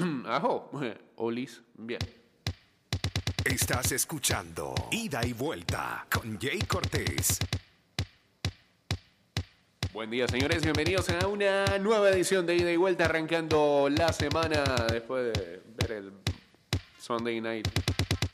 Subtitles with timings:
[0.26, 0.70] Ajo.
[1.16, 1.62] Olis.
[1.74, 2.00] Bien.
[3.44, 7.38] Estás escuchando Ida y Vuelta con Jay Cortés.
[9.92, 10.62] Buen día, señores.
[10.62, 15.92] Bienvenidos a una nueva edición de Ida y Vuelta, arrancando la semana después de ver
[15.92, 16.12] el
[16.98, 17.68] Sunday Night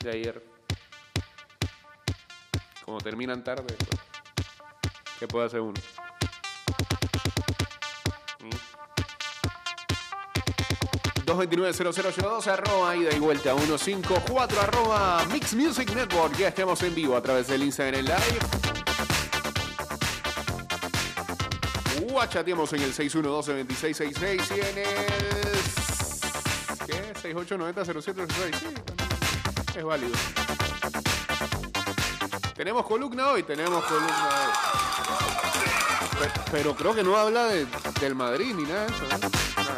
[0.03, 0.43] de ayer.
[2.85, 4.01] Como terminan tarde, pues,
[5.19, 5.81] ¿qué puede hacer uno?
[11.27, 16.37] 229-0082, arroba ida y vuelta 154, arroba Mix Music Network.
[16.37, 18.39] Ya estamos en vivo a través del Instagram Live.
[22.29, 24.85] Chateamos en el 612-2666 y en el...
[26.87, 27.13] ¿Qué?
[27.35, 28.55] 6890-0766.
[28.59, 30.15] Sí, es válido.
[32.55, 34.51] Tenemos columna hoy, tenemos columna hoy.
[36.19, 37.67] Pero, pero creo que no habla de-
[38.01, 39.03] del Madrid ni nada de eso.
[39.03, 39.09] ¿no?
[39.63, 39.77] Nada.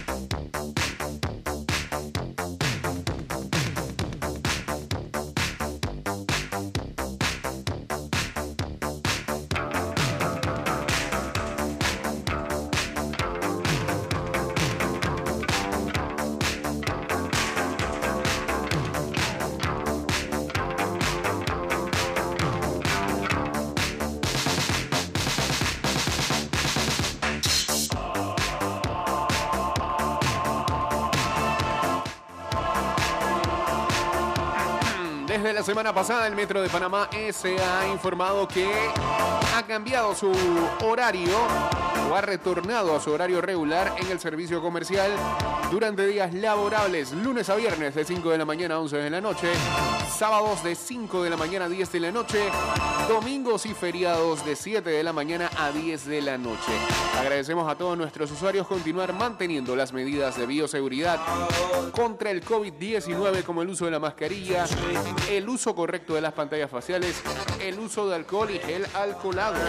[35.71, 38.69] Semana pasada, el Metro de Panamá se ha informado que
[39.55, 40.29] ha cambiado su
[40.83, 41.37] horario
[42.09, 45.09] o ha retornado a su horario regular en el servicio comercial
[45.71, 49.21] durante días laborables, lunes a viernes de 5 de la mañana a 11 de la
[49.21, 49.47] noche,
[50.13, 52.49] sábados de 5 de la mañana a 10 de la noche,
[53.11, 56.71] domingos y feriados de 7 de la mañana a 10 de la noche.
[57.19, 61.19] Agradecemos a todos nuestros usuarios continuar manteniendo las medidas de bioseguridad
[61.91, 64.65] contra el COVID-19 como el uso de la mascarilla,
[65.29, 67.21] el uso correcto de las pantallas faciales,
[67.59, 69.59] el uso de alcohol y gel alcoholado.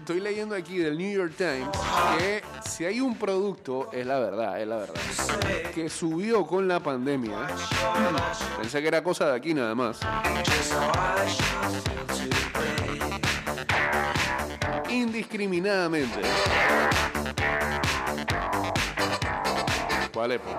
[0.00, 1.68] Estoy leyendo aquí del New York Times
[2.18, 4.94] que si hay un producto, es la verdad, es la verdad,
[5.74, 7.36] que subió con la pandemia.
[8.60, 10.00] Pensé que era cosa de aquí nada más.
[14.88, 16.20] Indiscriminadamente.
[20.12, 20.40] ¿Cuál es?
[20.40, 20.56] pues?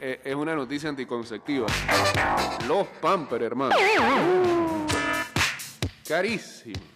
[0.00, 1.66] Es, es- una noticia anticonceptiva.
[2.68, 3.74] Los Pamper, hermano.
[6.06, 6.95] Carissimi,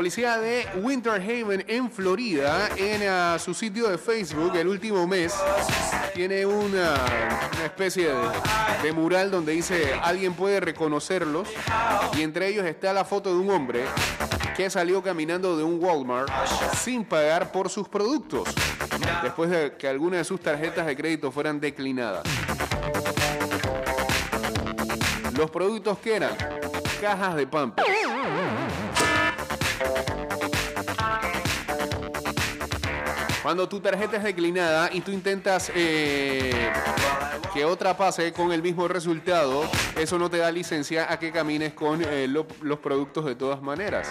[0.00, 5.34] policía de Winter Haven en Florida, en ah, su sitio de Facebook, el último mes,
[6.14, 6.94] tiene una,
[7.52, 8.08] una especie
[8.82, 11.48] de, mural donde dice alguien puede reconocerlos
[12.16, 13.84] y entre ellos está la foto de un hombre
[14.56, 16.32] que salió caminando de un Walmart
[16.78, 18.48] sin pagar por sus productos
[19.22, 22.22] después de que algunas de sus tarjetas de crédito fueran declinadas.
[25.36, 26.34] Los productos que eran
[27.02, 27.86] cajas de Pampers.
[33.42, 36.70] Cuando tu tarjeta es declinada y tú intentas eh,
[37.54, 39.64] que otra pase con el mismo resultado,
[39.96, 43.62] eso no te da licencia a que camines con eh, lo- los productos de todas
[43.62, 44.08] maneras.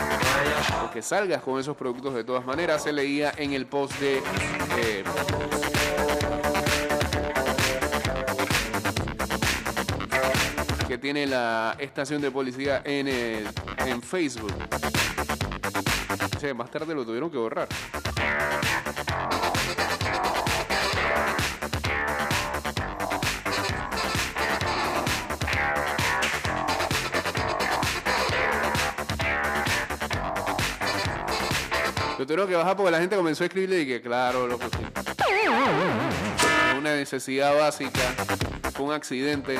[0.83, 4.17] O que salgas con esos productos de todas maneras, se leía en el post de...
[4.77, 5.03] eh,
[10.87, 14.53] que tiene la estación de policía en, en Facebook.
[16.55, 17.67] Más tarde lo tuvieron que borrar.
[32.29, 34.77] Tuvieron que bajar porque la gente comenzó a escribirle y que, claro, lo que sí.
[36.77, 38.01] Una necesidad básica.
[38.75, 39.55] Fue un accidente.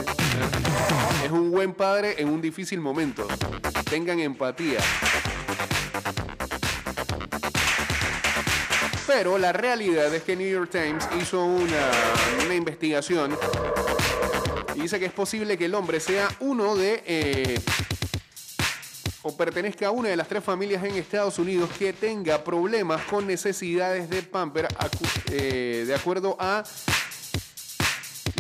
[1.26, 3.28] Es un buen padre en un difícil momento.
[3.90, 4.78] Tengan empatía.
[9.08, 11.90] Pero la realidad es que New York Times hizo una,
[12.46, 13.36] una investigación
[14.76, 17.60] y dice que es posible que el hombre sea uno de eh,
[19.22, 23.28] o pertenezca a una de las tres familias en Estados Unidos que tenga problemas con
[23.28, 24.68] necesidades de pamper
[25.32, 26.64] eh, de acuerdo a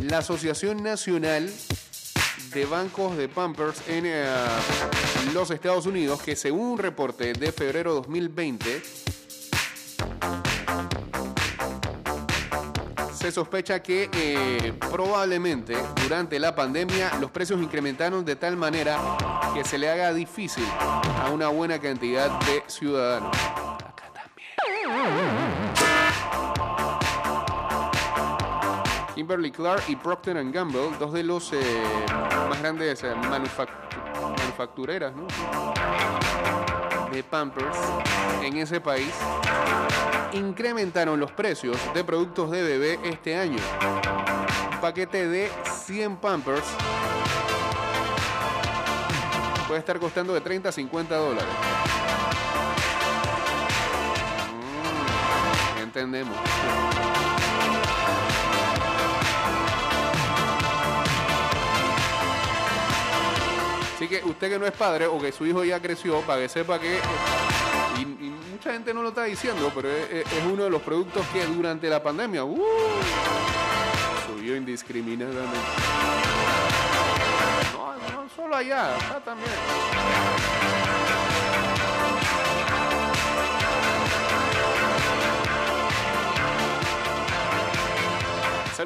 [0.03, 1.51] la Asociación Nacional
[2.53, 4.25] de Bancos de Pampers en eh,
[5.33, 9.08] los Estados Unidos que según un reporte de febrero 2020
[13.19, 18.97] se sospecha que eh, probablemente durante la pandemia los precios incrementaron de tal manera
[19.53, 23.35] que se le haga difícil a una buena cantidad de ciudadanos.
[23.35, 24.49] Acá también.
[29.15, 31.57] Kimberly Clark y Procter Gamble, dos de los eh,
[32.49, 33.67] más grandes eh, manufact-
[34.37, 35.27] manufactureras ¿no?
[37.11, 37.77] De Pampers
[38.43, 39.13] en ese país,
[40.33, 43.59] incrementaron los precios de productos de bebé este año.
[44.71, 45.49] Un paquete de
[45.85, 46.65] 100 Pampers
[49.67, 51.53] puede estar costando de 30 a 50 dólares.
[55.75, 56.35] Mm, entendemos.
[63.99, 66.47] Así que usted que no es padre o que su hijo ya creció, para que
[66.47, 66.99] sepa que...
[67.99, 68.05] Y,
[68.49, 71.45] mucha gente no lo está diciendo, pero es, es- es uno de los productos que
[71.45, 72.63] durante la pandemia ¡uh!
[74.25, 75.57] subió indiscriminadamente.
[77.73, 79.49] No, no solo allá, acá también.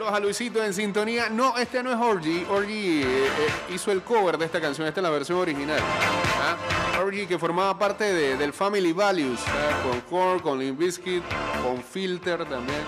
[0.04, 1.30] Saludos a Luisito en sintonía.
[1.30, 2.46] No, este no es Orgy.
[2.50, 3.30] Orgy eh, eh,
[3.74, 4.86] hizo el cover de esta canción.
[4.86, 5.80] Esta es la versión original.
[5.80, 7.00] ¿ah?
[7.02, 9.40] Orgy que formaba parte de- del Family Values.
[9.48, 9.82] ¿ah?
[9.82, 11.24] Con Korn, con Limp Bizkit,
[11.64, 12.82] con Filter también.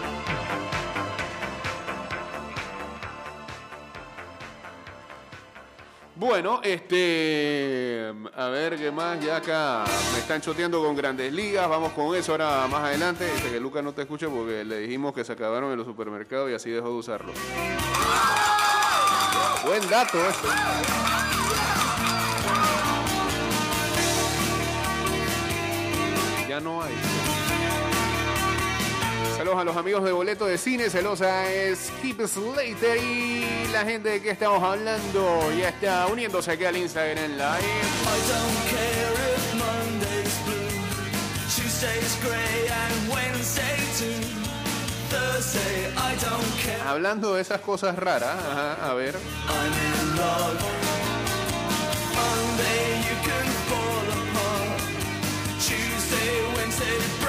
[6.16, 8.14] Bueno, este.
[8.36, 9.20] A ver qué más.
[9.20, 9.84] Ya acá
[10.14, 11.68] me están choteando con grandes ligas.
[11.68, 13.30] Vamos con eso ahora más adelante.
[13.30, 16.50] Dice que Lucas no te escucha porque le dijimos que se acabaron en los supermercados
[16.50, 17.34] y así dejó de usarlo.
[19.66, 20.48] Buen dato este.
[26.48, 26.94] Ya no hay.
[29.46, 34.10] Saludos a los amigos de Boleto de Cine, celosa es Keep Slater y la gente
[34.10, 35.52] de que estamos hablando.
[35.56, 37.44] Ya está uniéndose aquí al Instagram Live.
[46.88, 49.16] Hablando de esas cosas raras, ajá, a ver.
[49.48, 49.74] I'm
[56.82, 57.25] in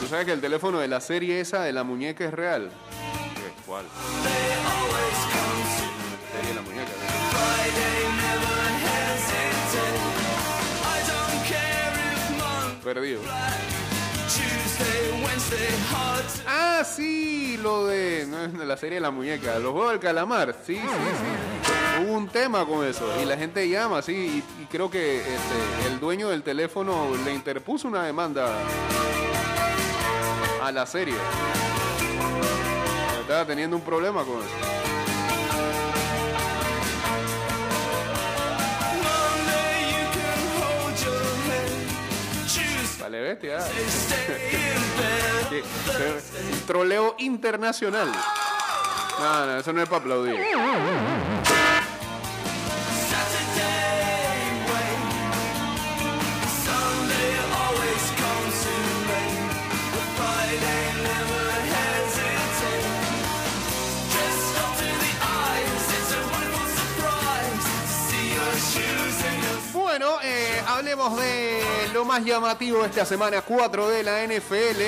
[0.00, 2.70] ¿Tú sabes que el teléfono de la serie esa de la muñeca es real?
[3.34, 3.52] ¿Qué?
[3.66, 3.84] ¿Cuál?
[3.84, 3.90] La
[6.32, 6.92] serie de la muñeca.
[12.82, 13.20] Perdido.
[16.46, 20.00] Ah, sí, lo de, no, es de la serie de la muñeca, los juegos del
[20.00, 20.54] calamar.
[20.64, 21.57] Sí, sí, sí.
[22.00, 25.98] Hubo un tema con eso y la gente llama, sí, y, creo que este, el
[25.98, 28.56] dueño del teléfono le interpuso una demanda
[30.62, 31.16] a la serie.
[33.20, 34.48] Estaba teniendo un problema con eso.
[43.00, 43.58] Vale, bestia.
[46.66, 48.12] troleo internacional.
[49.18, 50.36] No, no, eso no es para aplaudir.
[70.98, 71.62] De
[71.94, 74.80] lo más llamativo de esta semana 4 de la NFL.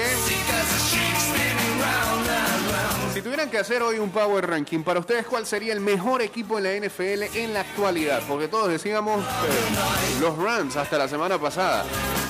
[1.79, 3.15] Round.
[3.15, 6.59] Si tuvieran que hacer hoy un power ranking, para ustedes, ¿cuál sería el mejor equipo
[6.59, 8.23] en la NFL en la actualidad?
[8.27, 11.85] Porque todos decíamos eh, los Rams hasta la semana pasada.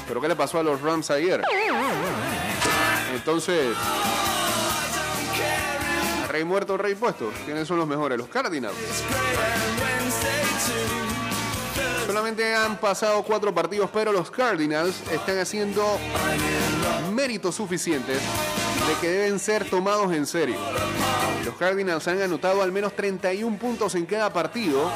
[0.06, 1.42] ¿Pero qué le pasó a los Rams ayer?
[3.14, 3.74] Entonces,
[6.28, 7.32] Rey muerto, rey puesto.
[7.46, 8.18] ¿Quiénes son los mejores?
[8.18, 8.76] Los Cardinals.
[12.10, 15.96] Solamente han pasado cuatro partidos, pero los Cardinals están haciendo
[17.12, 20.56] méritos suficientes de que deben ser tomados en serio.
[21.44, 24.90] Los Cardinals han anotado al menos 31 puntos en cada partido.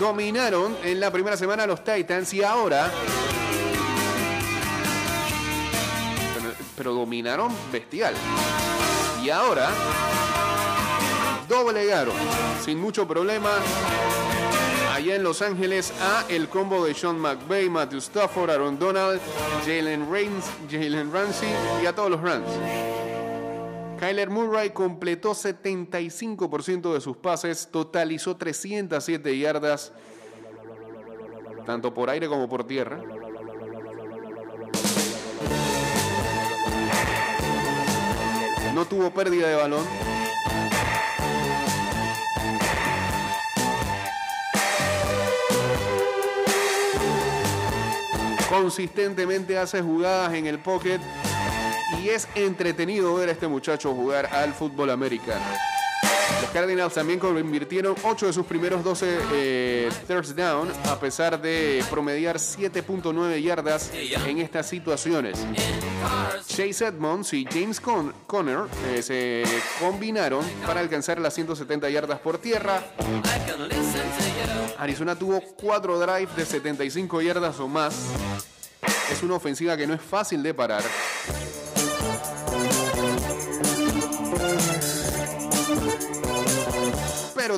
[0.00, 2.90] Dominaron en la primera semana los Titans y ahora
[6.82, 8.12] pero, dominaron bestial.
[9.22, 9.70] Y ahora
[11.48, 12.14] doblegaron
[12.64, 13.50] sin mucho problema
[14.92, 19.20] allá en Los Ángeles a el combo de Sean McVay, Matthew Stafford, Aaron Donald,
[19.64, 21.50] Jalen Reigns, Jalen Ramsey
[21.82, 22.50] y a todos los Rams.
[24.00, 29.92] Kyler Murray completó 75% de sus pases, totalizó 307 yardas,
[31.64, 33.00] tanto por aire como por tierra.
[38.74, 39.84] No tuvo pérdida de balón.
[48.48, 51.00] Consistentemente hace jugadas en el pocket
[52.02, 55.44] y es entretenido ver a este muchacho jugar al fútbol americano.
[56.42, 61.84] Los Cardinals también convirtieron 8 de sus primeros 12 eh, thirds down, a pesar de
[61.88, 65.38] promediar 7.9 yardas en estas situaciones.
[66.48, 69.44] Chase Edmonds y James Con Conner eh, se
[69.78, 72.82] combinaron para alcanzar las 170 yardas por tierra.
[74.78, 77.94] Arizona tuvo 4 drives de 75 yardas o más.
[79.12, 80.82] Es una ofensiva que no es fácil de parar.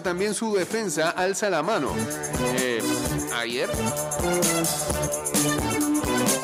[0.03, 1.93] También su defensa alza la mano.
[2.57, 2.83] Eh,
[3.37, 3.71] ayer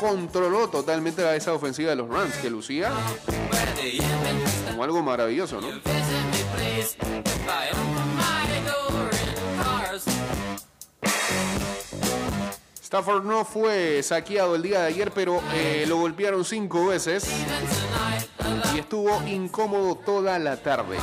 [0.00, 2.90] controló totalmente a esa ofensiva de los Rams, que lucía
[4.70, 5.68] como algo maravilloso, ¿no?
[12.82, 17.24] Stafford no fue saqueado el día de ayer, pero eh, lo golpearon cinco veces
[18.74, 20.96] y estuvo incómodo toda la tarde.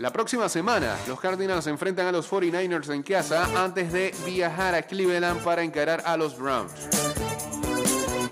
[0.00, 4.74] La próxima semana, los Cardinals se enfrentan a los 49ers en casa antes de viajar
[4.74, 6.72] a Cleveland para encarar a los Browns.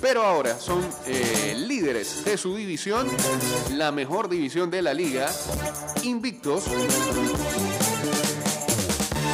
[0.00, 3.06] Pero ahora son eh, líderes de su división,
[3.75, 5.28] la mejor división de la liga,
[6.04, 6.64] invictos,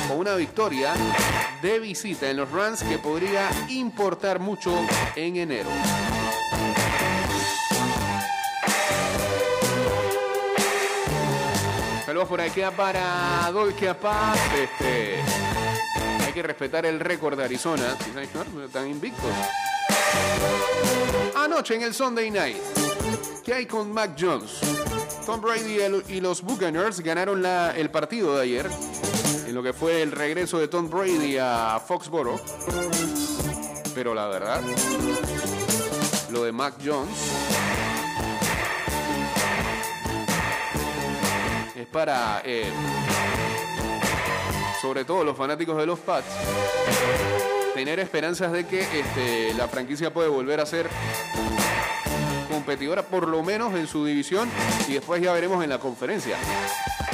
[0.09, 0.93] con una victoria
[1.63, 4.77] de visita en los Rams que podría importar mucho
[5.15, 5.71] en enero.
[12.15, 14.39] Saludos por aquí para Dolce Paz.
[14.57, 15.17] Este,
[16.25, 17.97] hay que respetar el récord de Arizona.
[18.65, 19.33] Están invictos.
[21.35, 22.57] Anoche en el Sunday Night,
[23.45, 24.61] ¿qué hay con Mac Jones?
[25.27, 28.71] Tom Brady y los Buccaneers ganaron la- el partido de ayer,
[29.49, 32.41] en lo que fue el regreso de Tom Brady a Foxboro.
[33.93, 34.63] Pero la verdad,
[36.31, 37.11] lo de Mac Jones
[41.85, 42.65] es para, eh,
[44.81, 46.27] sobre todo los fanáticos de los Pats,
[47.75, 50.89] tener esperanzas de que este, la franquicia puede volver a ser
[52.51, 54.49] competidora, por lo menos en su división,
[54.89, 56.37] y después ya veremos en la conferencia.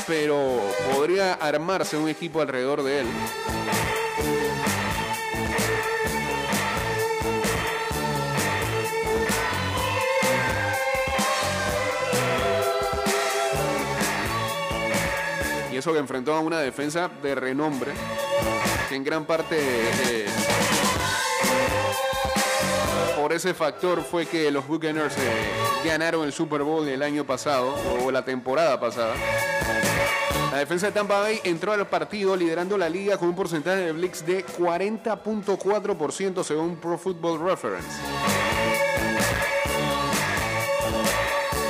[0.07, 0.61] Pero
[0.95, 3.07] podría armarse un equipo alrededor de él.
[15.81, 17.93] Eso que enfrentó a una defensa de renombre,
[18.91, 20.27] que en gran parte eh,
[23.17, 25.21] por ese factor fue que los Buccaneers eh,
[25.83, 29.15] ganaron el Super Bowl el año pasado o la temporada pasada.
[30.53, 33.93] La defensa de Tampa Bay entró al partido liderando la liga con un porcentaje de
[33.93, 37.89] blitz de 40.4% según Pro Football Reference.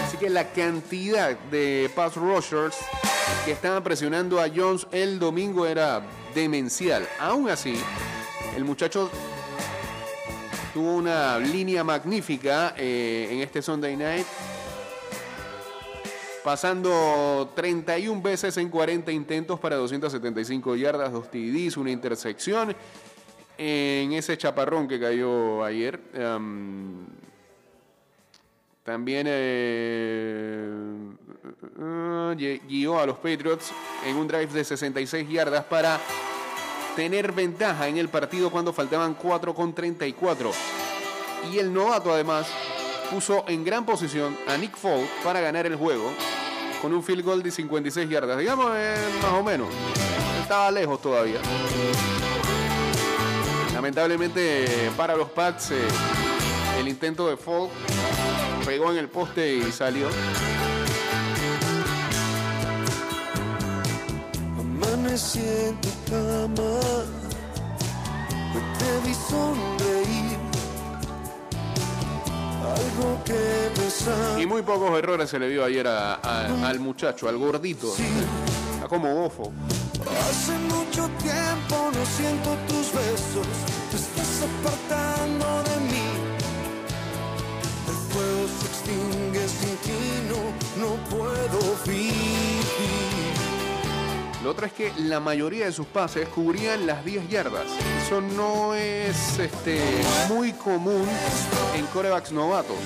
[0.04, 2.74] Así que la cantidad de pass rushers
[3.44, 6.02] que estaban presionando a Jones el domingo era
[6.34, 7.08] demencial.
[7.18, 7.74] Aún así,
[8.56, 9.10] el muchacho
[10.72, 14.26] tuvo una línea magnífica eh, en este Sunday Night,
[16.44, 22.74] pasando 31 veces en 40 intentos para 275 yardas, dos TDs, una intersección
[23.58, 26.00] en ese chaparrón que cayó ayer.
[26.18, 27.06] Am,
[28.82, 30.70] También eh,
[32.68, 33.72] guió a los Patriots
[34.04, 36.00] en un drive de 66 yardas para
[36.96, 40.50] tener ventaja en el partido cuando faltaban 4 con 34.
[41.52, 42.46] Y el novato además
[43.10, 46.12] puso en gran posición a Nick Folk para ganar el juego
[46.80, 48.38] con un field goal de 56 yardas.
[48.38, 49.68] Digamos, eh, más o menos.
[50.42, 51.40] Estaba lejos todavía.
[53.74, 55.88] Lamentablemente para los Pats eh,
[56.78, 57.70] el intento de Folk
[58.66, 60.08] pegó en el poste y salió.
[65.12, 66.78] En tu cama,
[68.54, 70.38] hoy te vi sonreír.
[72.62, 76.78] Algo que me sabe Y muy pocos errores se le vio ayer a- a- al
[76.78, 77.92] muchacho, al gordito.
[78.74, 79.50] Está como gofo.
[80.28, 83.46] Hace mucho tiempo no siento tus besos,
[83.90, 86.06] te estás apartando de mí.
[87.88, 89.98] El fuego se extingue sin ti,
[90.30, 93.49] no, no puedo vivir.
[94.42, 97.66] Lo otro es que la mayoría de sus pases cubrían las 10 yardas.
[98.04, 99.80] Eso no es este,
[100.28, 101.06] muy común
[101.74, 102.78] en corebacks novatos.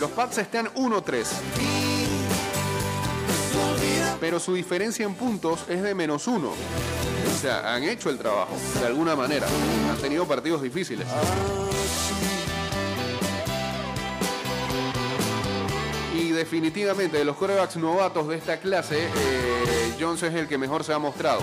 [0.00, 1.26] Los Pats están 1-3.
[4.20, 6.50] Pero su diferencia en puntos es de menos uno.
[6.50, 9.48] O sea, han hecho el trabajo, de alguna manera.
[9.90, 11.08] Han tenido partidos difíciles.
[16.42, 20.92] Definitivamente de los corebacks novatos de esta clase, eh, Jones es el que mejor se
[20.92, 21.40] ha mostrado.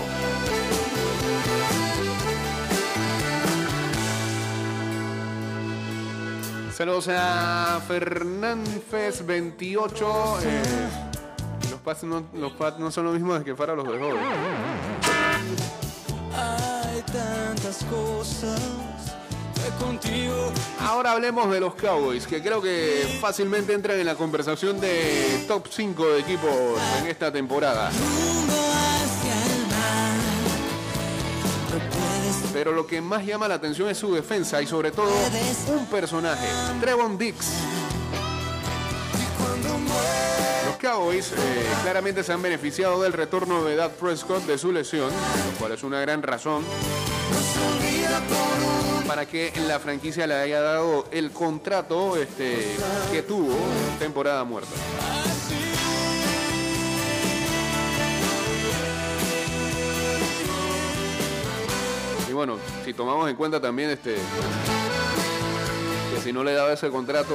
[6.76, 10.38] Saludos a Fernández 28.
[10.42, 10.62] eh,
[11.70, 14.18] los Pats no, los Pats no son lo mismo que para los de joven.
[16.36, 18.99] Hay tantas cosas
[20.80, 25.66] Ahora hablemos de los Cowboys, que creo que fácilmente entran en la conversación de top
[25.70, 26.50] 5 de equipos
[27.00, 27.90] en esta temporada.
[32.52, 35.12] Pero lo que más llama la atención es su defensa y sobre todo
[35.68, 36.46] un personaje,
[36.80, 37.36] Trevon Dix.
[40.66, 41.36] Los Cowboys eh,
[41.82, 45.82] claramente se han beneficiado del retorno de Dak Prescott de su lesión, lo cual es
[45.82, 46.64] una gran razón
[49.10, 52.64] para que la franquicia le haya dado el contrato este,
[53.10, 53.56] que tuvo
[53.98, 54.70] temporada muerta.
[62.28, 64.14] Y bueno, si tomamos en cuenta también este
[66.14, 67.34] que si no le daba ese contrato,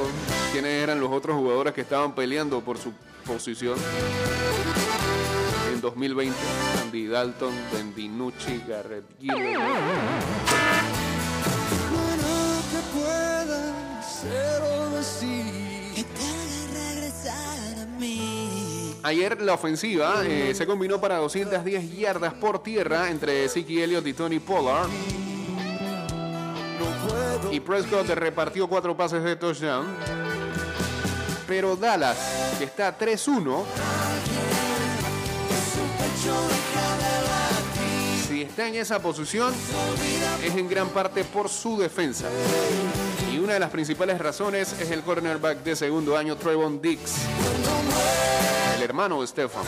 [0.53, 2.93] quiénes eran los otros jugadores que estaban peleando por su
[3.27, 3.77] posición
[5.73, 6.37] en 2020,
[6.83, 9.03] Andy Dalton, Ben DiNucci, Garrett.
[12.93, 15.45] Nada que pueda ser o decir.
[15.95, 18.95] que te haga regresar a mí.
[19.03, 24.13] Ayer la ofensiva eh, se combinó para 210 yardas por tierra entre Zeke Elliott y
[24.13, 24.89] Tony Pollard.
[27.51, 29.85] Y Prescott repartió cuatro pases de touchdown.
[31.47, 32.17] Pero Dallas,
[32.57, 33.63] que está 3-1,
[36.21, 36.54] si
[38.45, 39.53] está en esa posición,
[40.43, 42.27] es en gran parte por su defensa.
[43.31, 46.99] Y una de las principales razones es el cornerback de segundo año, Trevon Dix,
[48.75, 49.63] el hermano de Stefan.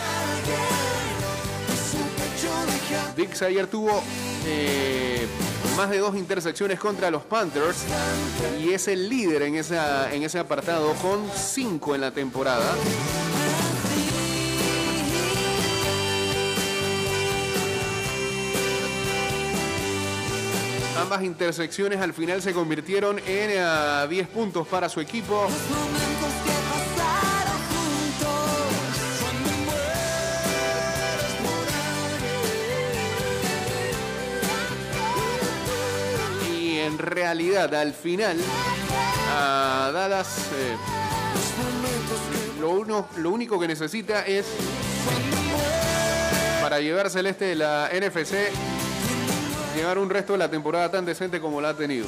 [3.15, 4.01] Dix ayer tuvo
[4.45, 5.27] eh,
[5.75, 7.77] más de dos intersecciones contra los Panthers
[8.63, 12.73] y es el líder en, esa, en ese apartado con cinco en la temporada.
[21.07, 25.47] Ambas intersecciones al final se convirtieron en eh, 10 puntos para su equipo.
[36.51, 38.35] Y en realidad, al final,
[39.33, 40.75] a Dallas eh,
[42.59, 44.45] lo, uno, lo único que necesita es
[46.61, 48.76] para llevarse el este de la NFC,
[49.77, 52.07] llevar un resto de la temporada tan decente como la ha tenido.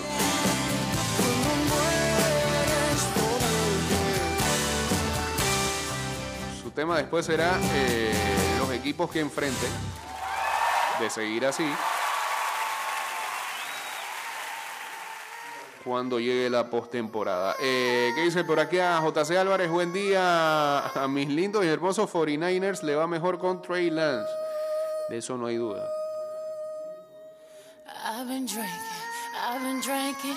[6.61, 8.11] Su tema después será eh,
[8.57, 9.69] los equipos que enfrenten,
[10.99, 11.65] de seguir así.
[15.83, 17.55] cuando llegue la postemporada.
[17.59, 19.71] Eh, ¿Qué dice por aquí a JC Álvarez?
[19.71, 22.83] Buen día a mis lindos y hermosos 49ers.
[22.83, 24.29] Le va mejor con Trey Lance.
[25.09, 25.98] De eso no hay duda.
[28.19, 28.69] I've been drinking,
[29.47, 30.35] I've been drinking.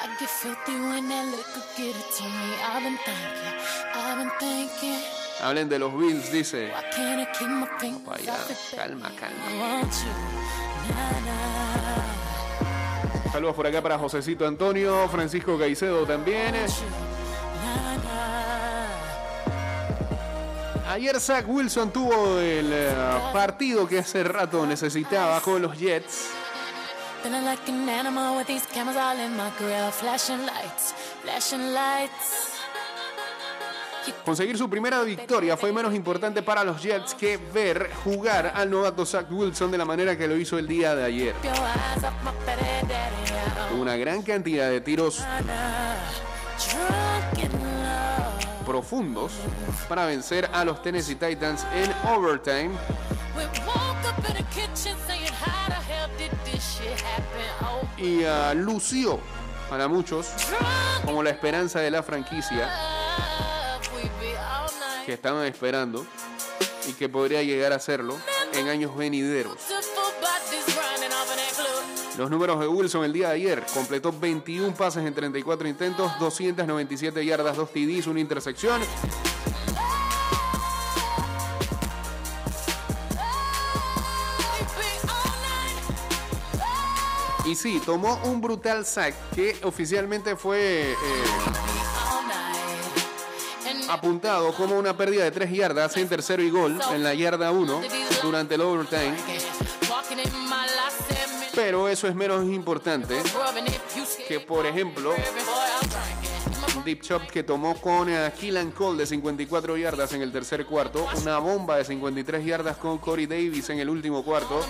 [0.00, 2.54] I get filthy when that liquor get it to me.
[2.64, 3.52] I've been thinking,
[3.92, 5.02] I've been thinking.
[5.40, 6.68] Hablen de los Bills, dice.
[6.68, 7.26] It, baby?
[8.74, 9.90] calma, calma.
[13.30, 16.54] Saludos por acá para Josecito Antonio, Francisco Caicedo también.
[20.94, 22.94] Ayer Zach Wilson tuvo el eh,
[23.32, 26.28] partido que hace rato necesitaba con los Jets.
[34.24, 39.04] Conseguir su primera victoria fue menos importante para los Jets que ver jugar al novato
[39.04, 41.34] Zach Wilson de la manera que lo hizo el día de ayer.
[43.76, 45.24] Una gran cantidad de tiros
[48.64, 49.32] profundos
[49.88, 52.70] para vencer a los Tennessee Titans en overtime.
[57.62, 59.20] Oh, Y ah, lució
[59.68, 60.28] para muchos
[61.04, 62.70] como la esperanza de la franquicia
[65.04, 66.06] que estaban esperando
[66.88, 68.16] y que podría llegar a serlo
[68.52, 69.56] en años venideros.
[72.16, 77.24] Los números de Wilson el día de ayer completó 21 pases en 34 intentos, 297
[77.24, 78.80] yardas, 2 TDs, una intersección.
[87.44, 90.96] Y sí, tomó un brutal sack que oficialmente fue eh,
[93.88, 97.82] apuntado como una pérdida de 3 yardas en tercero y gol en la yarda 1
[98.22, 99.14] durante el overtime.
[101.64, 103.16] Pero eso es menos importante
[104.28, 105.14] que, por ejemplo,
[106.76, 110.66] un deep shot que tomó con eh, Keelan Cole de 54 yardas en el tercer
[110.66, 114.60] cuarto, una bomba de 53 yardas con Corey Davis en el último cuarto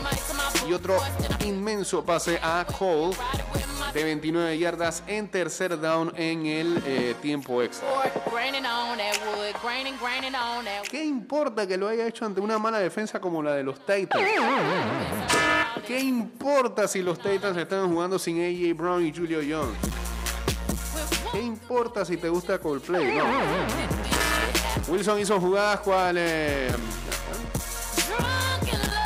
[0.68, 0.96] y otro
[1.44, 3.16] inmenso pase a Cole
[3.92, 7.88] de 29 yardas en tercer down en el eh, tiempo extra.
[10.88, 14.24] ¿Qué importa que lo haya hecho ante una mala defensa como la de los Titans?
[15.86, 19.76] ¿Qué importa si los Titans estaban jugando sin AJ Brown y Julio Jones?
[21.32, 23.16] ¿Qué importa si te gusta Coldplay?
[23.16, 23.24] No.
[24.88, 26.70] Wilson hizo jugadas cual eh,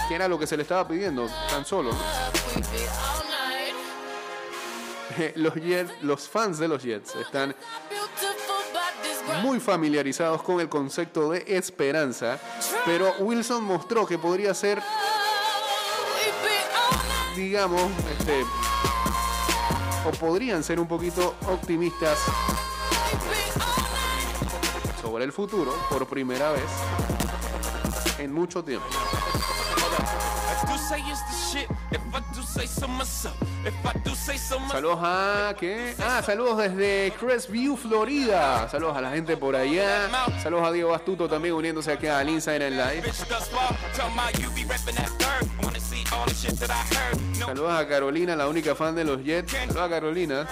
[0.08, 1.90] que era lo que se le estaba pidiendo, tan solo.
[5.16, 5.36] night.
[5.36, 7.54] Los Jets, los fans de los Jets están
[9.42, 12.38] muy familiarizados con el concepto de esperanza,
[12.84, 14.82] pero Wilson mostró que podría ser,
[17.38, 17.80] digamos,
[18.18, 18.44] este,
[20.04, 22.18] o podrían ser un poquito optimistas
[25.00, 26.64] sobre el futuro por primera vez
[28.18, 28.86] en mucho tiempo.
[34.72, 35.94] Saludos a ¿qué?
[36.00, 38.68] Ah, saludos desde Crestview, Florida.
[38.68, 40.08] Saludos a la gente por allá.
[40.42, 43.12] Saludos a Diego Astuto también uniéndose aquí al Instagram Live.
[47.38, 49.52] Saludos a Carolina, la única fan de los Jets.
[49.52, 50.48] Saludos a Carolina,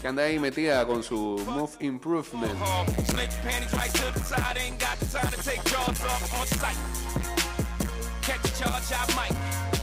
[0.00, 2.52] que anda ahí metida con su Move Improvement.
[2.60, 2.88] hard.
[3.06, 4.56] Slick your panties right to the side.
[4.58, 6.76] Ain't got the time to take jaws off on sight.
[8.22, 9.34] Catch a charge, I might.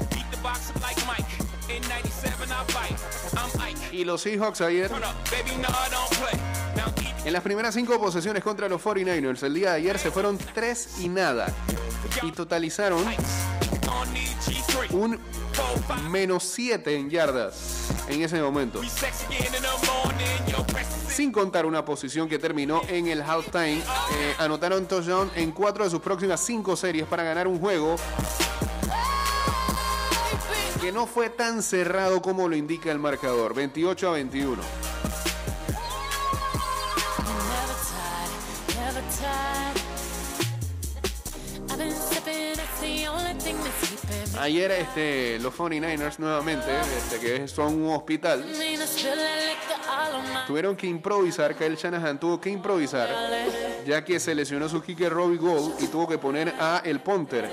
[0.09, 1.25] Beat the box up like Mike.
[1.69, 2.97] In 97, I bite.
[3.37, 3.95] I'm Ike.
[3.95, 4.91] Y los Seahawks ayer,
[7.23, 10.99] en las primeras cinco posesiones contra los 49ers, el día de ayer se fueron 3
[11.01, 11.53] y nada.
[12.23, 13.05] Y totalizaron
[13.91, 14.60] on need G3.
[14.91, 15.19] Un
[16.09, 18.81] menos 7 en yardas en ese momento.
[21.09, 25.89] Sin contar una posición que terminó en el halftime, eh, anotaron touchdown en cuatro de
[25.89, 27.95] sus próximas cinco series para ganar un juego
[30.81, 34.61] que no fue tan cerrado como lo indica el marcador, 28 a 21.
[44.41, 48.43] Ayer este, los 49ers nuevamente, este, que son un hospital,
[50.47, 53.07] tuvieron que improvisar, Kyle Shanahan tuvo que improvisar,
[53.85, 57.51] ya que se lesionó su kicker Robbie Gold y tuvo que poner a el punter,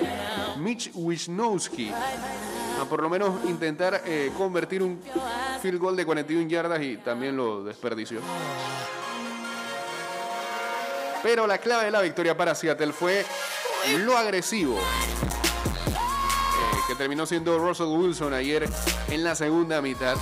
[0.56, 1.90] Mitch Wisnowski,
[2.80, 4.98] a por lo menos intentar eh, convertir un
[5.60, 8.20] field goal de 41 yardas y también lo desperdició.
[11.22, 13.26] Pero la clave de la victoria para Seattle fue
[13.98, 14.80] lo agresivo.
[16.98, 18.68] Terminó siendo Russell Wilson ayer
[19.08, 20.16] en la segunda mitad.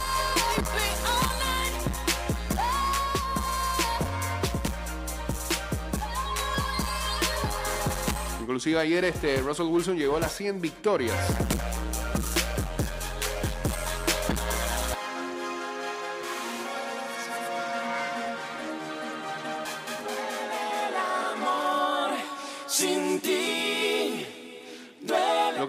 [8.41, 11.17] Inclusive ayer este, Russell Wilson llegó a las 100 victorias.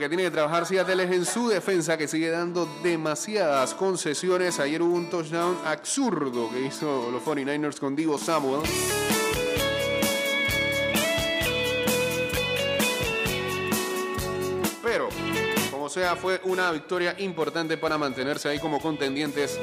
[0.08, 4.60] Tiene que trabajar Seattle es en su defensa, que sigue dando demasiadas concesiones.
[4.60, 8.62] Ayer hubo un touchdown absurdo que hizo los 49ers con Divo Samuel.
[14.84, 15.10] Pero,
[15.72, 19.60] como sea, fue una victoria importante para mantenerse ahí como contendientes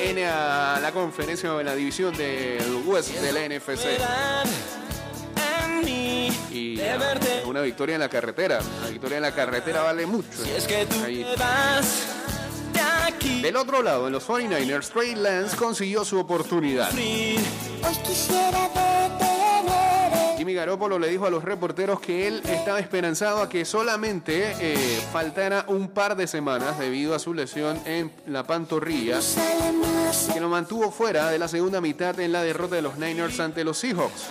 [0.00, 4.91] en la conferencia o en la división del West del NFC.
[6.50, 6.98] Y ah,
[7.46, 8.60] una victoria en la carretera.
[8.82, 10.28] La victoria en la carretera vale mucho.
[10.42, 11.26] Si es que tú Ahí.
[11.38, 12.06] vas
[12.72, 13.42] de aquí.
[13.42, 16.90] Del otro lado, en los 49ers, Trey Lance consiguió su oportunidad.
[20.36, 25.00] Jimmy Garoppolo le dijo a los reporteros que él estaba esperanzado a que solamente eh,
[25.12, 29.20] faltara un par de semanas debido a su lesión en la pantorrilla,
[30.32, 33.62] que lo mantuvo fuera de la segunda mitad en la derrota de los Niners ante
[33.62, 34.30] los Seahawks.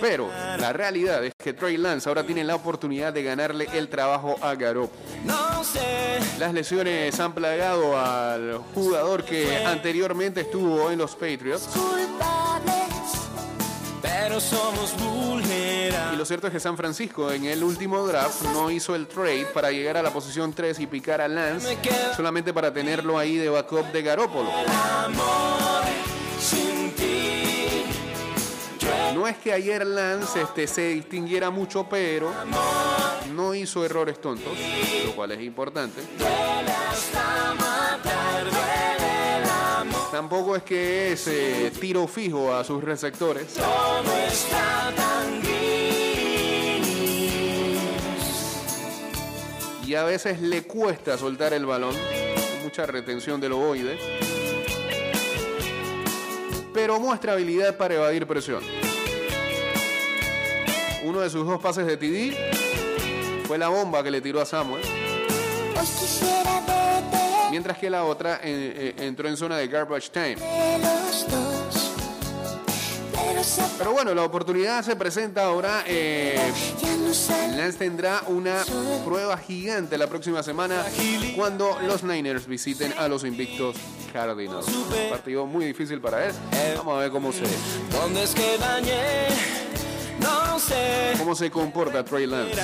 [0.00, 4.36] Pero la realidad es que Trey Lance ahora tiene la oportunidad de ganarle el trabajo
[4.40, 5.00] a Garoppolo.
[5.24, 11.68] No sé, Las lesiones han plagado al jugador que anteriormente estuvo en los Patriots.
[14.02, 14.94] pero somos
[16.12, 19.46] Y lo cierto es que San Francisco en el último draft no hizo el trade
[19.52, 21.76] para llegar a la posición 3 y picar a Lance
[22.16, 24.50] solamente para tenerlo ahí de backup de Garópolo.
[29.14, 32.32] No es que ayer Lance este, se distinguiera mucho, pero
[33.32, 34.52] no hizo errores tontos,
[35.06, 36.02] lo cual es importante.
[40.10, 43.56] Tampoco es que es eh, tiro fijo a sus receptores.
[49.86, 51.94] Y a veces le cuesta soltar el balón,
[52.64, 53.96] mucha retención del ovoide,
[56.72, 58.83] pero muestra habilidad para evadir presión.
[61.04, 62.34] Uno de sus dos pases de TD
[63.46, 64.82] fue la bomba que le tiró a Samuel,
[67.50, 70.36] mientras que la otra eh, eh, entró en zona de garbage time.
[73.76, 75.84] Pero bueno, la oportunidad se presenta ahora.
[75.86, 76.38] eh,
[77.54, 78.64] Lance tendrá una
[79.04, 80.82] prueba gigante la próxima semana
[81.36, 83.76] cuando los Niners visiten a los invictos
[84.12, 84.66] Cardinals.
[84.68, 86.32] Un partido muy difícil para él.
[86.76, 87.44] Vamos a ver cómo se,
[90.54, 91.14] No sé.
[91.18, 92.62] cómo se comporta Trey Lance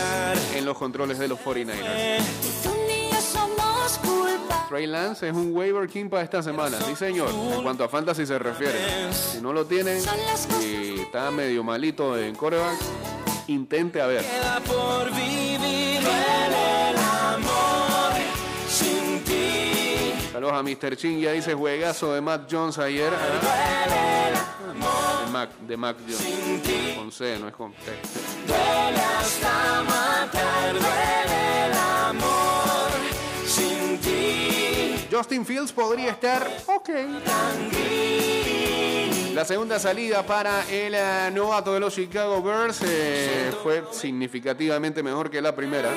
[0.54, 2.22] en los controles de los 49ers.
[2.62, 4.68] tú ni yo somos culpables.
[4.68, 8.26] Trey Lance es un waiver king para esta semana, sí señor, en cuanto a fantasy
[8.26, 8.78] se refiere.
[9.12, 10.00] Si no lo tienen
[10.62, 12.78] y está medio malito en coreback,
[13.48, 14.24] intente a ver.
[20.30, 20.96] Saludos a Mr.
[20.96, 23.10] Ching, ya dice juegazo de Matt Jones ayer.
[23.10, 23.16] De
[25.30, 26.96] Mac, de Mac Jones.
[26.96, 27.92] Con C, no es con T.
[35.10, 36.90] Justin Fields podría estar ok.
[39.34, 45.30] La segunda salida para el eh, novato de los Chicago Bears eh, fue significativamente mejor
[45.30, 45.92] que la primera.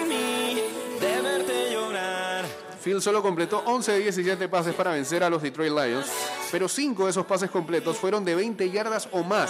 [2.83, 6.07] Fields solo completó 11 de 17 pases para vencer a los Detroit Lions,
[6.51, 9.49] pero 5 de esos pases completos fueron de 20 yardas o más.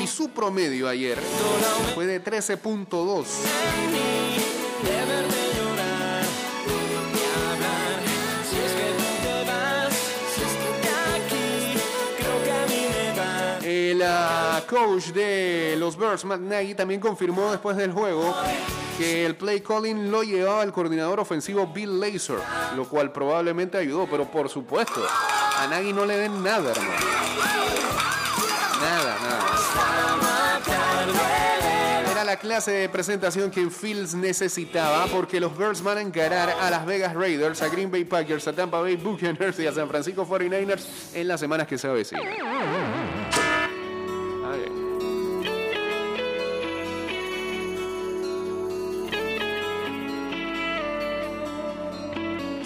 [0.00, 1.18] Y su promedio ayer
[1.94, 3.26] fue de 13.2.
[14.70, 18.32] coach de los Bears, Matt Nagy, también confirmó después del juego
[18.96, 22.40] que el play calling lo llevaba el coordinador ofensivo Bill Lazor,
[22.76, 25.04] lo cual probablemente ayudó, pero por supuesto,
[25.58, 26.92] a Nagy no le den nada, hermano.
[28.80, 29.40] Nada, nada.
[32.12, 36.70] Era la clase de presentación que Fields necesitaba porque los Bears van a encarar a
[36.70, 40.24] Las Vegas Raiders, a Green Bay Packers, a Tampa Bay Buccaneers y a San Francisco
[40.24, 42.24] 49ers en las semanas que se avecinan.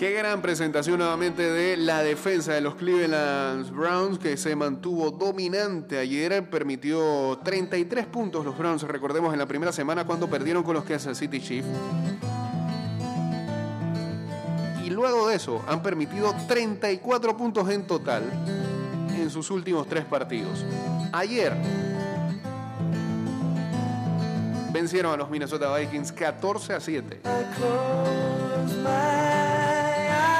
[0.05, 5.97] Qué gran presentación nuevamente de la defensa de los Cleveland Browns que se mantuvo dominante
[5.97, 10.85] ayer, permitió 33 puntos los Browns, recordemos en la primera semana cuando perdieron con los
[10.85, 11.69] Kansas City Chiefs.
[14.85, 18.25] Y luego de eso han permitido 34 puntos en total
[19.19, 20.67] en sus últimos tres partidos.
[21.13, 21.55] Ayer
[24.71, 27.21] vencieron a los Minnesota Vikings 14 a 7.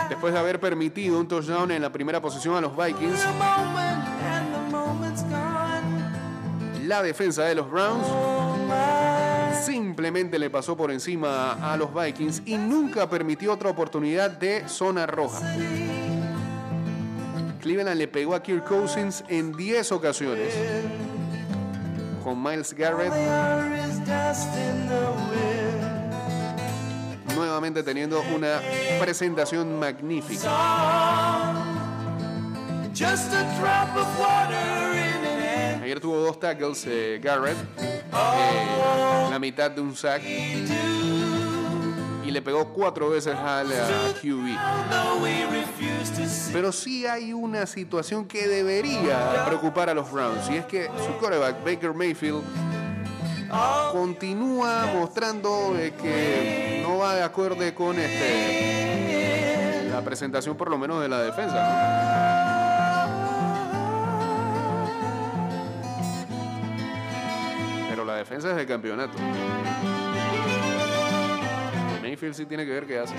[0.09, 3.21] Después de haber permitido un touchdown en la primera posición a los Vikings,
[6.87, 8.07] la defensa de los Browns
[9.65, 15.07] simplemente le pasó por encima a los Vikings y nunca permitió otra oportunidad de zona
[15.07, 15.41] roja.
[17.61, 20.53] Cleveland le pegó a Kirk Cousins en 10 ocasiones.
[22.23, 23.13] Con Miles Garrett
[27.35, 28.61] nuevamente teniendo una
[29.01, 30.51] presentación magnífica.
[35.83, 40.23] Ayer tuvo dos tackles eh, Garrett, eh, la mitad de un sack
[42.25, 43.69] y le pegó cuatro veces al
[44.23, 44.57] QB.
[46.53, 51.13] Pero sí hay una situación que debería preocupar a los Browns y es que su
[51.19, 52.43] quarterback Baker Mayfield
[53.93, 61.01] continúa mostrando eh, que no va de acuerdo con este la presentación por lo menos
[61.01, 62.65] de la defensa.
[67.89, 69.17] Pero la defensa es del campeonato.
[72.03, 73.15] Mayfield sí tiene que ver qué hace.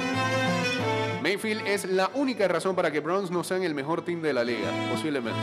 [1.23, 4.43] Mayfield es la única razón para que Browns no sean el mejor team de la
[4.43, 5.39] liga, posiblemente.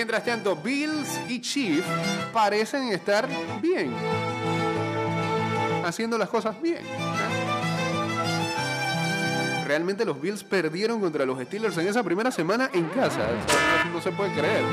[0.00, 1.86] Mientras tanto, Bills y Chiefs
[2.32, 3.28] parecen estar
[3.60, 3.92] bien.
[5.84, 6.78] Haciendo las cosas bien.
[9.66, 13.26] Realmente los Bills perdieron contra los Steelers en esa primera semana en casa.
[13.92, 14.64] No, se puede creer.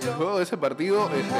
[0.00, 1.34] El juego de ese partido, este,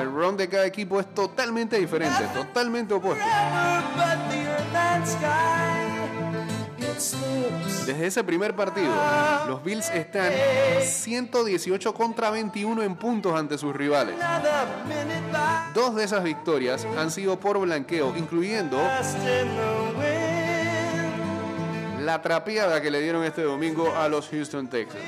[0.00, 3.22] el run de cada equipo es totalmente diferente, totalmente opuesto.
[7.88, 8.92] Desde ese primer partido,
[9.46, 10.30] los Bills están
[10.82, 14.14] 118 contra 21 en puntos ante sus rivales.
[15.72, 18.76] Dos de esas victorias han sido por blanqueo, incluyendo
[21.98, 25.02] la trapeada que le dieron este domingo a los Houston Texans.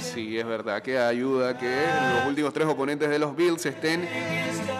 [0.00, 1.84] Sí, es verdad que ayuda que
[2.14, 4.08] los últimos tres oponentes de los Bills estén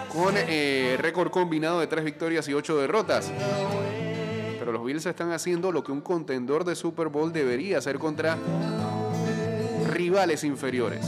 [0.07, 3.29] con eh, récord combinado de tres victorias y ocho derrotas.
[4.63, 8.37] Pero los Bills están haciendo lo que un contendor de Super Bowl debería hacer contra
[9.91, 11.05] rivales inferiores.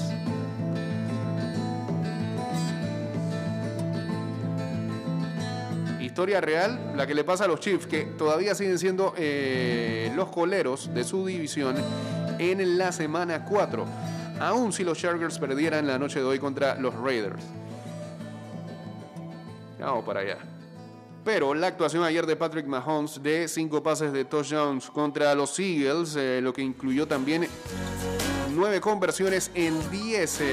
[6.01, 10.27] Historia real, la que le pasa a los Chiefs, que todavía siguen siendo eh, los
[10.31, 11.77] coleros de su división
[12.39, 13.85] en la semana 4,
[14.41, 17.41] aun si los Chargers perdieran la noche de hoy contra los Raiders.
[19.79, 20.54] Vamos para allá.
[21.25, 26.15] Pero la actuación ayer de Patrick Mahomes de cinco pases de touchdowns contra los Eagles,
[26.15, 27.47] eh, lo que incluyó también
[28.53, 30.45] nueve conversiones en 10 eh,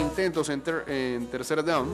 [0.00, 1.92] intentos en, ter- en tercer down,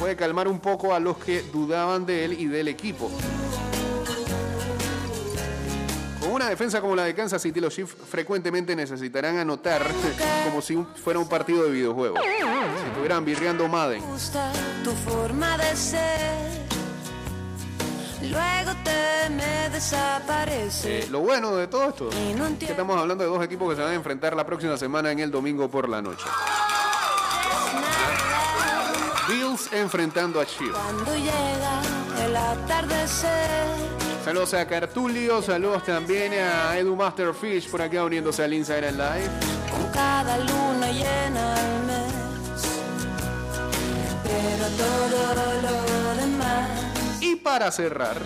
[0.00, 3.08] puede calmar un poco a los que dudaban de él y del equipo.
[6.20, 9.86] Con una defensa como la de Kansas City, los Chiefs frecuentemente necesitarán anotar
[10.44, 12.16] como si fuera un partido de videojuego.
[12.16, 14.02] Si estuvieran birreando Madden.
[14.82, 16.55] tu forma de ser.
[18.30, 21.00] Luego te me desaparece.
[21.00, 23.82] Eh, lo bueno de todo esto no que estamos hablando de dos equipos que se
[23.82, 26.24] van a enfrentar la próxima semana en el domingo por la noche.
[29.28, 30.70] Bills enfrentando a Chiefs.
[30.72, 31.82] cuando llega
[32.24, 33.96] el atardecer.
[34.24, 39.30] Saludos a Cartulio, saludos también a Edu Masterfish por acá uniéndose al Instagram Live.
[39.70, 42.12] Con cada luna llena al mes.
[44.22, 46.05] Pero todo lo
[47.36, 48.16] Y para cerrar,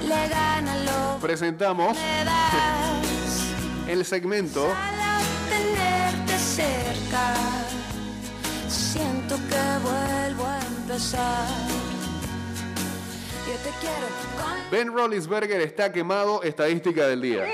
[1.21, 1.99] presentamos
[3.89, 4.69] el segmento
[6.39, 7.35] cerca,
[8.69, 11.49] siento que vuelvo a empezar.
[13.47, 17.45] Yo te quiero con Ben Roethlisberger está quemado, estadística del día.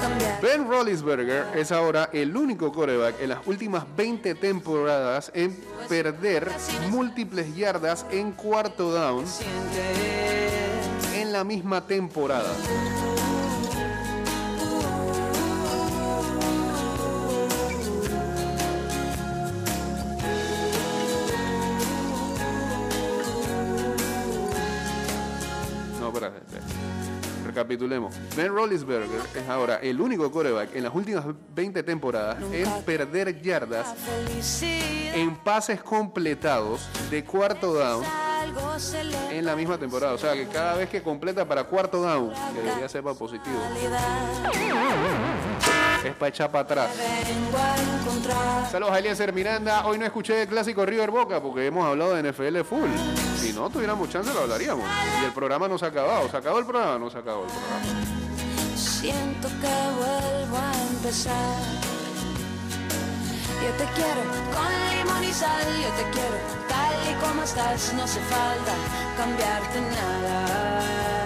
[0.00, 0.40] Cambiar.
[0.40, 5.56] Ben Roethlisberger es ahora el único coreback en las últimas 20 temporadas en
[5.88, 6.50] perder
[6.90, 9.24] múltiples yardas en cuarto down
[11.14, 12.52] en la misma temporada.
[27.66, 28.14] Recapitulemos.
[28.36, 33.92] Ben Roethlisberger es ahora el único coreback en las últimas 20 temporadas en perder yardas
[35.12, 38.04] en pases completados de cuarto down
[39.32, 40.12] en la misma temporada.
[40.12, 43.58] O sea que cada vez que completa para cuarto down, que debería ser para positivo,
[46.08, 46.90] es para echar para atrás.
[48.70, 49.86] Saludos a Eliezer Miranda.
[49.86, 52.90] Hoy no escuché el clásico River Boca porque hemos hablado de NFL full.
[53.38, 54.84] Si no tuviéramos chance lo hablaríamos.
[55.22, 56.28] Y el programa no se ha acabado.
[56.28, 56.98] ¿Se acabó el programa?
[56.98, 58.16] No se acabó el programa.
[58.76, 61.86] Siento que vuelvo a empezar.
[63.62, 64.22] Yo te quiero
[64.54, 66.36] con limón y sal, yo te quiero
[66.68, 68.72] tal y como estás, no hace falta
[69.16, 71.25] cambiarte nada.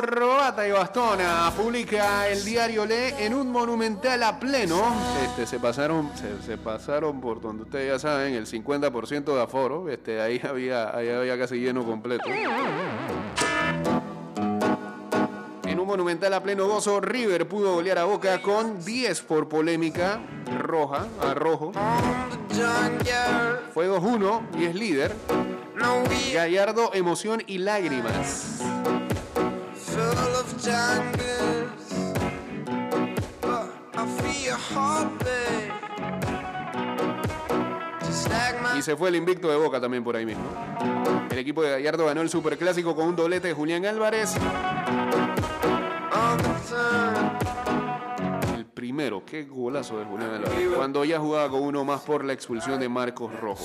[0.00, 4.82] Corbata y bastona publica el diario Le en un monumental a pleno.
[5.24, 9.88] Este, se pasaron, se, se pasaron por donde ustedes ya saben, el 50% de aforo.
[9.88, 12.28] Este, ahí había, ahí había casi lleno completo.
[15.64, 20.20] En un monumental a pleno gozo, River pudo golear a Boca con 10 por polémica
[20.58, 21.72] roja, a rojo.
[23.72, 25.14] Fue 2-1 y es líder.
[26.34, 28.60] Gallardo, emoción y lágrimas.
[29.96, 31.88] Full of jungles,
[33.40, 35.72] but I feel your heartbeat.
[38.04, 40.44] Just like my Y se fue el invicto de Boca también por ahí mismo.
[41.30, 44.36] El equipo de Gallardo ganó el Superclásico con un doblete de Julián Álvarez.
[48.96, 50.70] Primero, qué golazo de Julián Álvarez.
[50.74, 53.62] Cuando ya jugaba con uno más por la expulsión de Marcos Rojo.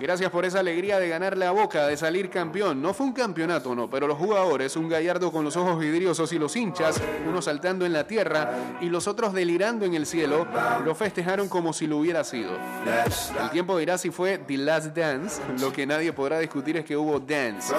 [0.00, 2.80] Gracias por esa alegría de ganarle a Boca, de salir campeón.
[2.80, 6.38] No fue un campeonato, no, pero los jugadores, un Gallardo con los ojos vidriosos y
[6.38, 6.98] los hinchas,
[7.28, 10.46] uno saltando en la tierra y los otros delirando en el cielo,
[10.82, 12.52] lo festejaron como si lo hubiera sido.
[13.38, 16.96] El tiempo dirá si fue The Last Dance, lo que nadie podrá discutir es que
[16.96, 17.74] hubo dance.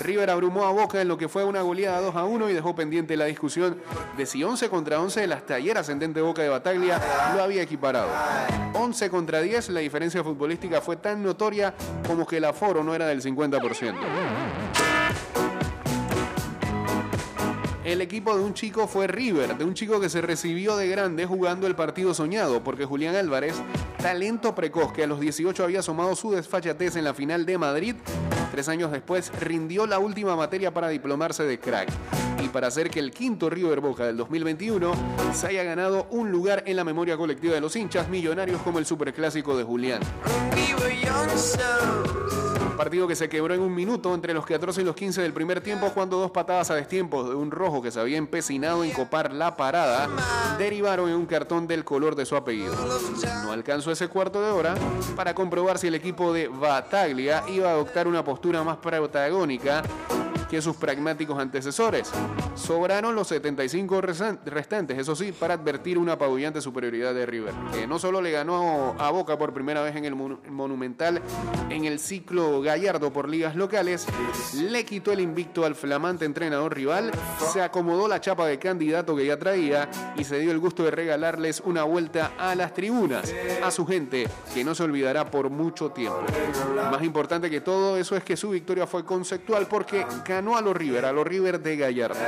[0.00, 2.74] River abrumó a Boca en lo que fue una goleada 2 a 1 y dejó
[2.74, 3.83] pendiente la discusión
[4.16, 7.00] de si 11 contra 11 el hasta ayer ascendente Boca de Bataglia
[7.34, 8.08] lo había equiparado.
[8.74, 11.74] 11 contra 10 la diferencia futbolística fue tan notoria
[12.06, 14.63] como que el aforo no era del 50%.
[17.84, 21.26] El equipo de un chico fue River, de un chico que se recibió de grande
[21.26, 23.56] jugando el partido soñado, porque Julián Álvarez,
[23.98, 27.94] talento precoz que a los 18 había asomado su desfachatez en la final de Madrid,
[28.50, 31.90] tres años después rindió la última materia para diplomarse de crack.
[32.42, 34.92] Y para hacer que el quinto River Boca del 2021
[35.34, 38.86] se haya ganado un lugar en la memoria colectiva de los hinchas millonarios como el
[38.86, 40.00] superclásico de Julián.
[42.76, 45.60] Partido que se quebró en un minuto entre los 14 y los 15 del primer
[45.60, 49.32] tiempo cuando dos patadas a destiempo de un rojo que se había empecinado en copar
[49.32, 50.08] la parada
[50.58, 52.74] derivaron en un cartón del color de su apellido.
[53.44, 54.74] No alcanzó ese cuarto de hora
[55.14, 59.82] para comprobar si el equipo de Bataglia iba a adoptar una postura más protagónica
[60.54, 62.12] que sus pragmáticos antecesores.
[62.54, 67.88] Sobraron los 75 resan- restantes, eso sí, para advertir una apabullante superioridad de River, que
[67.88, 71.20] no solo le ganó a Boca por primera vez en el Mon- Monumental
[71.70, 74.06] en el ciclo Gallardo por ligas locales,
[74.54, 77.10] le quitó el invicto al flamante entrenador rival,
[77.52, 80.92] se acomodó la chapa de candidato que ya traía y se dio el gusto de
[80.92, 83.34] regalarles una vuelta a las tribunas,
[83.64, 86.20] a su gente, que no se olvidará por mucho tiempo.
[86.92, 90.76] Más importante que todo eso es que su victoria fue conceptual porque ganó a los
[90.76, 92.18] River, a los River de Gallardo.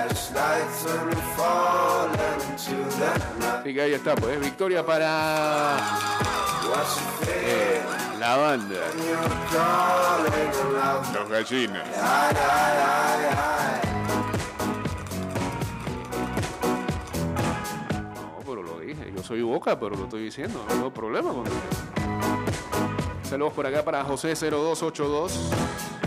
[3.61, 5.77] Así que ahí está, pues, victoria para
[7.29, 7.81] eh,
[8.19, 8.77] la banda.
[11.15, 11.87] Los gallinas.
[18.25, 19.13] No, pero lo dije.
[19.15, 20.65] Yo soy Boca, pero lo estoy diciendo.
[20.67, 21.45] No tengo problema con.
[23.23, 26.06] Saludos por acá para José 0282.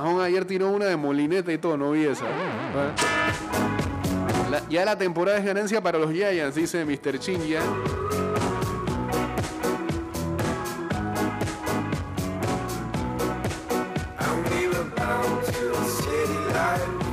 [0.00, 2.26] Majón ayer tiró una de molineta y todo, no vi esa.
[2.26, 2.92] ¿eh?
[4.68, 7.18] Ya la temporada es ganancia para los Giants, dice Mr.
[7.18, 7.60] Chingia.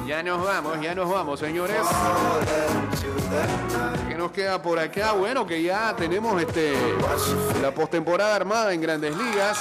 [0.05, 1.77] Ya nos vamos, ya nos vamos, señores.
[4.09, 5.13] ¿Qué nos queda por acá?
[5.13, 6.73] Bueno, que ya tenemos este
[7.61, 9.57] la postemporada armada en Grandes Ligas.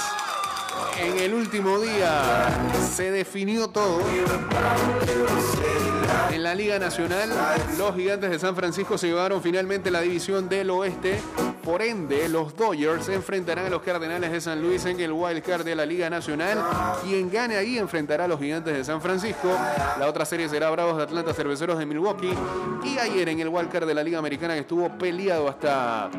[0.99, 2.49] En el último día
[2.95, 4.01] se definió todo.
[6.31, 7.29] En la Liga Nacional,
[7.77, 11.19] los gigantes de San Francisco se llevaron finalmente la división del oeste.
[11.63, 15.63] Por ende, los Dodgers enfrentarán a los Cardenales de San Luis en el Wild Card
[15.63, 16.61] de la Liga Nacional.
[17.03, 19.49] Quien gane ahí enfrentará a los gigantes de San Francisco.
[19.99, 22.33] La otra serie será Bravos de Atlanta, Cerveceros de Milwaukee.
[22.83, 26.09] Y ayer en el Wild Card de la Liga Americana que estuvo peleado hasta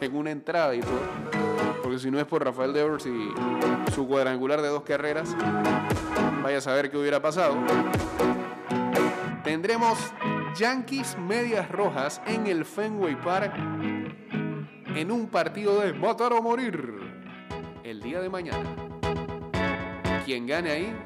[0.00, 1.53] en una entrada y todo.
[1.84, 3.30] Porque si no es por Rafael Devers y
[3.94, 5.36] su cuadrangular de dos carreras,
[6.42, 7.56] vaya a saber qué hubiera pasado.
[9.44, 9.98] Tendremos
[10.56, 13.52] Yankees Medias Rojas en el Fenway Park
[14.96, 16.90] en un partido de matar o morir
[17.82, 18.70] el día de mañana.
[20.24, 20.96] Quien gane ahí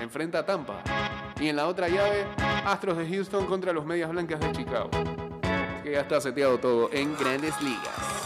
[0.00, 0.82] enfrenta a Tampa.
[1.38, 2.24] Y en la otra llave,
[2.64, 4.88] Astros de Houston contra los Medias Blancas de Chicago.
[5.82, 8.19] Que ya está seteado todo en grandes ligas.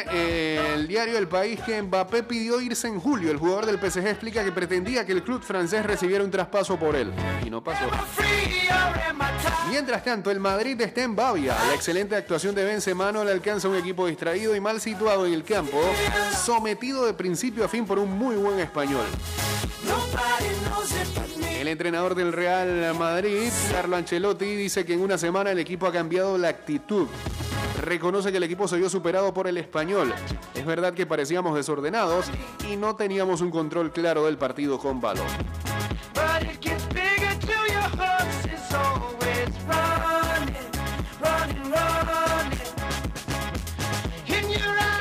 [0.00, 3.30] El diario El País que Mbappé pidió irse en julio.
[3.30, 6.96] El jugador del PSG explica que pretendía que el club francés recibiera un traspaso por
[6.96, 7.12] él.
[7.44, 7.84] Y no pasó.
[9.70, 11.56] Mientras tanto, el Madrid está en Bavia.
[11.68, 15.32] La excelente actuación de Benzema no le alcanza un equipo distraído y mal situado en
[15.32, 15.78] el campo,
[16.44, 19.06] sometido de principio a fin por un muy buen español.
[21.58, 25.92] El entrenador del Real Madrid, Carlo Ancelotti, dice que en una semana el equipo ha
[25.92, 27.08] cambiado la actitud.
[27.82, 30.14] Reconoce que el equipo se vio superado por el español.
[30.54, 32.26] Es verdad que parecíamos desordenados
[32.70, 35.26] y no teníamos un control claro del partido con balón.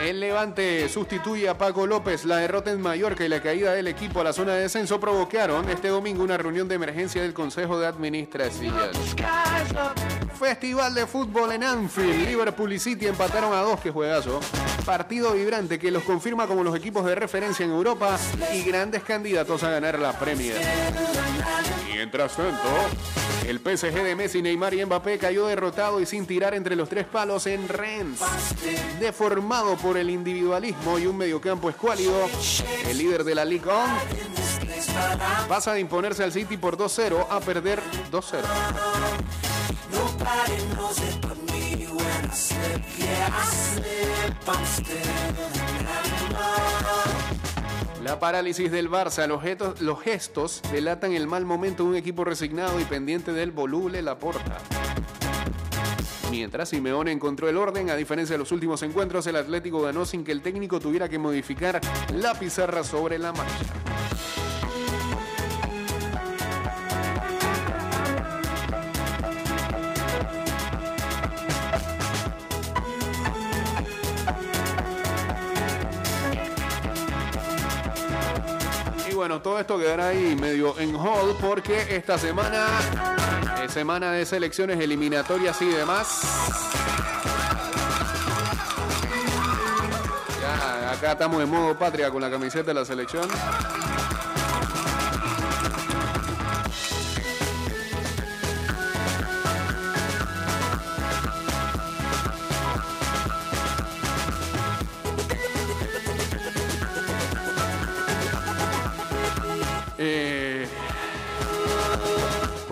[0.07, 2.23] El Levante sustituye a Paco López.
[2.23, 5.67] La derrota en Mallorca y la caída del equipo a la zona de descenso provocaron
[5.67, 8.73] este domingo una reunión de emergencia del Consejo de Administración.
[10.37, 12.27] Festival de fútbol en Anfield.
[12.27, 14.39] Liverpool y City empataron a dos, que juegazo.
[14.85, 18.17] Partido vibrante que los confirma como los equipos de referencia en Europa
[18.53, 20.61] y grandes candidatos a ganar la Premier.
[21.91, 22.67] Mientras tanto,
[23.47, 27.05] el PSG de Messi, Neymar y Mbappé cayó derrotado y sin tirar entre los tres
[27.05, 28.19] palos en Rennes.
[28.99, 32.29] Deformado por el individualismo y un mediocampo escuálido,
[32.87, 37.81] el líder de la Ligue 1 pasa de imponerse al City por 2-0 a perder
[38.11, 39.46] 2-0.
[48.03, 52.23] La parálisis del Barça, los gestos, los gestos delatan el mal momento de un equipo
[52.23, 54.59] resignado y pendiente del voluble Laporta.
[56.31, 60.23] Mientras Simeone encontró el orden, a diferencia de los últimos encuentros, el Atlético ganó sin
[60.23, 61.81] que el técnico tuviera que modificar
[62.13, 64.06] la pizarra sobre la marcha.
[79.41, 82.65] Todo esto quedará ahí medio en hold porque esta semana
[83.63, 86.21] es semana de selecciones eliminatorias y demás.
[90.41, 93.27] Ya, acá estamos en modo patria con la camiseta de la selección.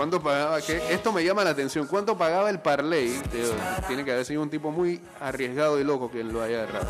[0.06, 0.62] ¿Cuánto pagaba?
[0.62, 0.94] ¿Qué?
[0.94, 1.88] Esto me llama la atención.
[1.88, 3.20] ¿Cuánto pagaba el Parley?
[3.32, 3.48] Tío,
[3.88, 6.86] Tiene que haber sido un tipo muy arriesgado y loco quien lo haya agarrado.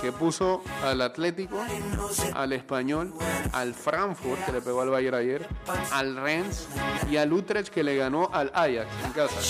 [0.00, 1.60] Que puso al Atlético,
[2.34, 3.14] al Español,
[3.50, 5.48] al Frankfurt, que le pegó al Bayern ayer,
[5.90, 6.68] al Rennes
[7.10, 9.40] y al Utrecht, que le ganó al Ajax en casa.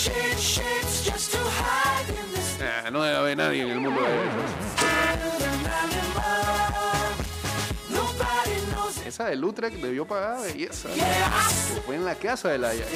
[2.63, 4.62] Ah, no debe haber nadie en el mundo de esos.
[9.13, 10.89] Esa del Utrecht debió pagar belleza.
[11.85, 12.87] Fue en la casa del Ajax.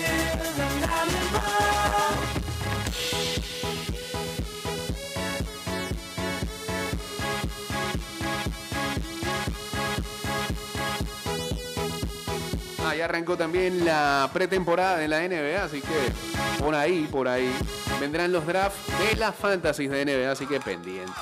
[12.83, 17.53] Ah, ya arrancó también la pretemporada de la NBA, así que por ahí, por ahí,
[17.99, 21.13] vendrán los drafts de las fantasies de NBA, así que pendientes.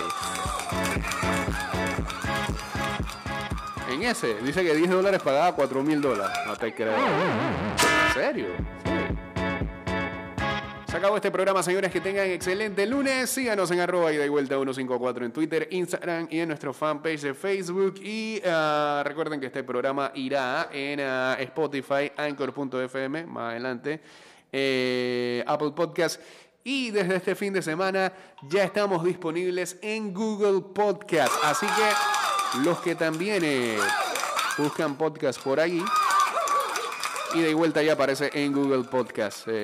[4.03, 6.37] Ese, dice que 10 dólares pagaba 4 mil dólares.
[6.45, 6.95] No te creo.
[6.95, 8.47] ¿En serio?
[10.87, 11.91] Se acabó este programa, señores.
[11.91, 13.29] Que tengan excelente lunes.
[13.29, 17.33] Síganos en arroba y de vuelta 154 en Twitter, Instagram y en nuestro fanpage de
[17.33, 17.95] Facebook.
[18.01, 23.99] Y ah, recuerden que este programa irá en ah, Spotify, Anchor.fm, más adelante,
[24.51, 26.21] eh, Apple Podcast.
[26.63, 28.11] Y desde este fin de semana
[28.49, 31.33] ya estamos disponibles en Google Podcast.
[31.43, 33.77] Así que los que también eh,
[34.57, 35.83] buscan podcast por ahí,
[37.33, 39.47] y de vuelta ya aparece en Google Podcast.
[39.47, 39.63] eh,